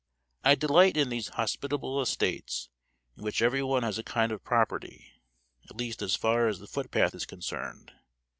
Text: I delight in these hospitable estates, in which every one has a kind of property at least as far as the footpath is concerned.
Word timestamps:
I 0.43 0.55
delight 0.55 0.97
in 0.97 1.09
these 1.09 1.27
hospitable 1.27 2.01
estates, 2.01 2.69
in 3.15 3.23
which 3.23 3.39
every 3.39 3.61
one 3.61 3.83
has 3.83 3.99
a 3.99 4.03
kind 4.03 4.31
of 4.31 4.43
property 4.43 5.11
at 5.69 5.75
least 5.77 6.01
as 6.01 6.15
far 6.15 6.47
as 6.47 6.57
the 6.57 6.65
footpath 6.65 7.13
is 7.13 7.27
concerned. 7.27 7.91